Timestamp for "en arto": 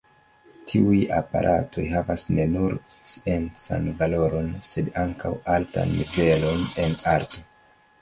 6.89-7.51